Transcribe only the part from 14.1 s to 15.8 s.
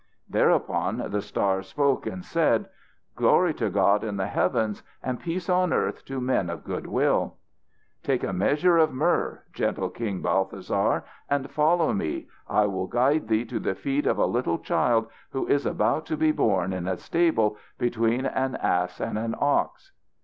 a little child who is